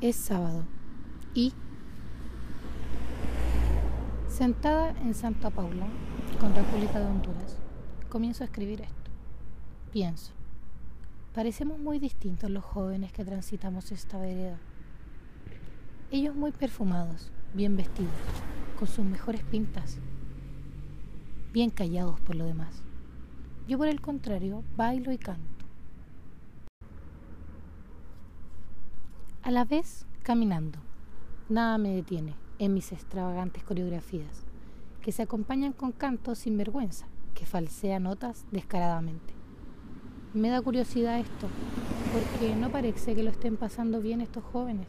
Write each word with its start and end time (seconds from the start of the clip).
Es 0.00 0.16
sábado 0.16 0.64
y 1.34 1.52
sentada 4.28 4.92
en 5.02 5.12
Santa 5.12 5.50
Paula, 5.50 5.86
con 6.40 6.54
República 6.54 6.98
de 6.98 7.04
Honduras, 7.04 7.58
comienzo 8.08 8.42
a 8.42 8.46
escribir 8.46 8.80
esto. 8.80 9.10
Pienso, 9.92 10.32
parecemos 11.34 11.78
muy 11.78 11.98
distintos 11.98 12.48
los 12.48 12.64
jóvenes 12.64 13.12
que 13.12 13.26
transitamos 13.26 13.92
esta 13.92 14.16
vereda. 14.16 14.58
Ellos 16.10 16.34
muy 16.34 16.52
perfumados, 16.52 17.30
bien 17.52 17.76
vestidos, 17.76 18.10
con 18.78 18.88
sus 18.88 19.04
mejores 19.04 19.42
pintas, 19.42 19.98
bien 21.52 21.68
callados 21.68 22.18
por 22.20 22.36
lo 22.36 22.46
demás. 22.46 22.82
Yo 23.68 23.76
por 23.76 23.88
el 23.88 24.00
contrario 24.00 24.64
bailo 24.78 25.12
y 25.12 25.18
canto. 25.18 25.59
A 29.50 29.52
la 29.52 29.64
vez 29.64 30.06
caminando. 30.22 30.78
Nada 31.48 31.76
me 31.76 31.92
detiene 31.92 32.36
en 32.60 32.72
mis 32.72 32.92
extravagantes 32.92 33.64
coreografías, 33.64 34.44
que 35.02 35.10
se 35.10 35.22
acompañan 35.22 35.72
con 35.72 35.90
cantos 35.90 36.38
sin 36.38 36.56
vergüenza, 36.56 37.08
que 37.34 37.46
falsea 37.46 37.98
notas 37.98 38.46
descaradamente. 38.52 39.34
Me 40.34 40.50
da 40.50 40.62
curiosidad 40.62 41.18
esto, 41.18 41.48
porque 42.12 42.54
no 42.54 42.70
parece 42.70 43.16
que 43.16 43.24
lo 43.24 43.30
estén 43.30 43.56
pasando 43.56 44.00
bien 44.00 44.20
estos 44.20 44.44
jóvenes. 44.44 44.86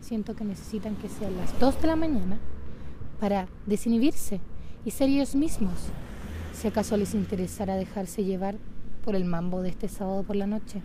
Siento 0.00 0.34
que 0.34 0.46
necesitan 0.46 0.96
que 0.96 1.10
sean 1.10 1.36
las 1.36 1.60
2 1.60 1.82
de 1.82 1.86
la 1.86 1.96
mañana 1.96 2.38
para 3.20 3.46
desinhibirse 3.66 4.40
y 4.86 4.90
ser 4.92 5.10
ellos 5.10 5.34
mismos, 5.34 5.90
si 6.54 6.66
acaso 6.66 6.96
les 6.96 7.12
interesara 7.12 7.76
dejarse 7.76 8.24
llevar 8.24 8.56
por 9.04 9.14
el 9.16 9.26
mambo 9.26 9.60
de 9.60 9.68
este 9.68 9.88
sábado 9.88 10.22
por 10.22 10.36
la 10.36 10.46
noche. 10.46 10.80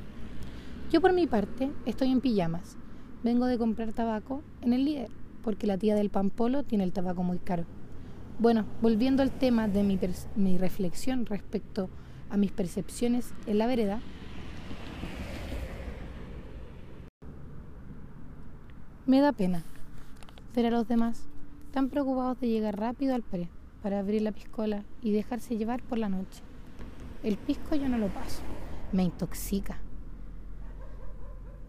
Yo 0.92 1.00
por 1.00 1.14
mi 1.14 1.26
parte 1.26 1.72
estoy 1.86 2.12
en 2.12 2.20
pijamas. 2.20 2.76
Vengo 3.24 3.46
de 3.46 3.60
comprar 3.60 3.94
tabaco 3.94 4.42
en 4.62 4.74
el 4.74 4.86
líder 4.86 5.10
porque 5.44 5.68
la 5.68 5.78
tía 5.78 5.96
del 5.96 6.10
Pampolo 6.10 6.64
tiene 6.64 6.84
el 6.84 6.94
tabaco 6.94 7.22
muy 7.24 7.38
caro. 7.38 7.66
Bueno, 8.40 8.66
volviendo 8.82 9.22
al 9.22 9.32
tema 9.32 9.68
de 9.68 9.84
mi, 9.84 10.00
mi 10.36 10.58
reflexión 10.58 11.28
respecto 11.28 11.90
a 12.30 12.38
mis 12.38 12.52
percepciones 12.52 13.34
en 13.46 13.60
la 13.60 13.68
vereda, 13.68 14.00
me 19.06 19.20
da 19.20 19.32
pena 19.34 19.64
ver 20.56 20.68
a 20.68 20.72
los 20.72 20.88
demás 20.88 21.28
tan 21.72 21.90
preocupados 21.90 22.40
de 22.40 22.48
llegar 22.48 22.80
rápido 22.80 23.14
al 23.14 23.22
pre 23.22 23.50
para 23.84 24.00
abrir 24.00 24.24
la 24.24 24.32
piscola 24.32 24.84
y 25.02 25.12
dejarse 25.12 25.58
llevar 25.58 25.84
por 25.84 26.00
la 26.00 26.10
noche. 26.10 26.42
El 27.24 27.38
pisco 27.38 27.76
yo 27.76 27.88
no 27.88 28.00
lo 28.00 28.08
paso, 28.08 28.42
me 28.92 29.04
intoxica 29.04 29.78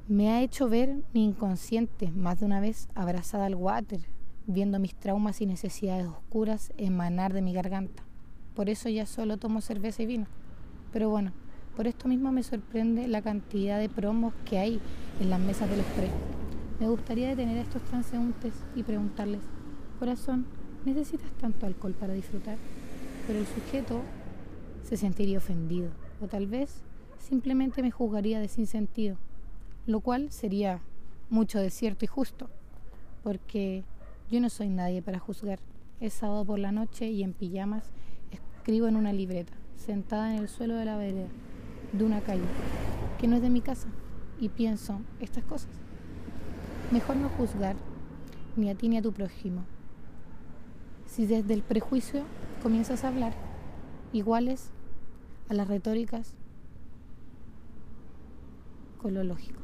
me 0.09 0.31
ha 0.31 0.43
hecho 0.43 0.69
ver 0.69 0.97
mi 1.13 1.25
inconsciente 1.25 2.11
más 2.11 2.41
de 2.41 2.47
una 2.47 2.61
vez 2.61 2.89
abrazada 2.95 3.47
al 3.47 3.55
water, 3.55 4.01
viendo 4.47 4.81
mis 4.81 4.97
traumas 4.97 5.41
y 5.41 5.47
necesidades 5.47 6.07
oscuras 6.07 6.73
emanar 6.77 7.33
de 7.33 7.41
mi 7.41 7.53
garganta. 7.53 8.03
Por 8.57 8.69
eso 8.69 8.89
ya 8.89 9.07
solo 9.07 9.37
tomo 9.37 9.61
cerveza 9.61 10.03
y 10.03 10.07
vino. 10.07 10.27
Pero 10.93 11.09
bueno, 11.09 11.33
por 11.77 11.87
esto 11.87 12.09
mismo 12.09 12.33
me 12.33 12.43
sorprende 12.43 13.07
la 13.07 13.23
cantidad 13.23 13.79
de 13.79 13.89
promos 13.89 14.35
que 14.45 14.59
hay 14.59 14.81
en 15.21 15.31
las 15.31 15.39
mesas 15.39 15.71
de 15.71 15.77
los 15.77 15.87
pre. 15.87 16.11
Me 16.81 16.89
gustaría 16.89 17.29
detener 17.29 17.59
a 17.59 17.63
estos 17.63 17.83
transeúntes 17.83 18.55
y 18.75 18.83
preguntarles, 18.83 19.41
corazón, 20.01 20.47
¿necesitas 20.85 21.31
tanto 21.41 21.65
alcohol 21.65 21.95
para 21.95 22.13
disfrutar? 22.13 22.59
Pero 23.29 23.39
el 23.39 23.47
sujeto 23.47 24.01
se 24.83 24.97
sentiría 24.97 25.39
ofendido 25.39 25.91
o 26.21 26.27
tal 26.27 26.49
vez 26.49 26.83
simplemente 27.21 27.83
me 27.83 27.93
juzgaría 27.93 28.41
de 28.41 28.49
sin 28.49 28.67
sentido 28.67 29.17
lo 29.87 30.01
cual 30.01 30.31
sería 30.31 30.81
mucho 31.31 31.59
de 31.59 31.71
cierto 31.71 32.05
y 32.05 32.09
justo, 32.09 32.51
porque 33.23 33.85
yo 34.31 34.41
no 34.41 34.49
soy 34.51 34.69
nadie 34.69 35.03
para 35.03 35.19
juzgar. 35.19 35.59
Es 36.01 36.15
sábado 36.15 36.45
por 36.45 36.59
la 36.59 36.73
noche 36.73 37.09
y 37.09 37.23
en 37.23 37.33
pijamas 37.33 37.91
escribo 38.31 38.87
en 38.87 38.97
una 38.97 39.13
libreta, 39.13 39.53
sentada 39.77 40.35
en 40.35 40.41
el 40.41 40.49
suelo 40.49 40.75
de 40.77 40.85
la 40.85 40.97
vereda 40.97 41.29
de 41.93 42.05
una 42.05 42.21
calle, 42.21 42.45
que 43.21 43.29
no 43.29 43.37
es 43.37 43.43
de 43.43 43.51
mi 43.51 43.61
casa, 43.61 43.89
y 44.41 44.49
pienso 44.49 45.01
estas 45.21 45.45
cosas. 45.45 45.71
Mejor 46.91 47.17
no 47.17 47.29
juzgar 47.31 47.77
ni 48.57 48.71
a 48.71 48.75
ti 48.75 48.89
ni 48.89 48.99
a 48.99 49.03
tu 49.03 49.13
prójimo. 49.13 49.65
Si 51.07 51.27
desde 51.27 51.55
el 51.55 51.63
prejuicio 51.63 52.25
comienzas 52.63 53.05
a 53.05 53.09
hablar, 53.09 53.35
iguales 54.13 54.71
a 55.49 55.55
las 55.55 55.69
retóricas 55.69 56.35
con 58.99 59.15
lo 59.15 59.25
lógico. 59.25 59.61